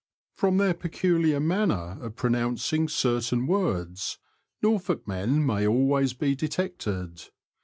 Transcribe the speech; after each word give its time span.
From 0.35 0.57
their 0.57 0.73
pecuHar 0.73 1.39
manner 1.39 1.99
of 2.01 2.15
pronouncing 2.15 2.87
certain 2.87 3.45
words, 3.45 4.17
Norfolk 4.63 5.07
men 5.07 5.45
may 5.45 5.67
always 5.67 6.13
be 6.13 6.33
detected. 6.33 7.25